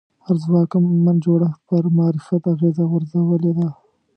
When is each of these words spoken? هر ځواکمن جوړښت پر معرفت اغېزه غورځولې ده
هر 0.25 0.35
ځواکمن 0.45 1.15
جوړښت 1.25 1.59
پر 1.69 1.83
معرفت 1.97 2.43
اغېزه 2.53 2.83
غورځولې 2.91 3.51
ده 3.57 3.67